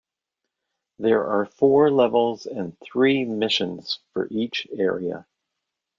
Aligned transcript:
There 0.97 1.23
are 1.27 1.45
four 1.45 1.91
levels 1.91 2.47
and 2.47 2.75
three 2.79 3.23
missions 3.23 3.99
for 4.13 4.27
each 4.31 4.65
area. 4.75 5.27